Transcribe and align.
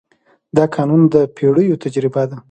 دا 0.55 0.63
قانون 0.75 1.01
د 1.13 1.15
پېړیو 1.35 1.81
تجربه 1.83 2.23
ده. 2.29 2.37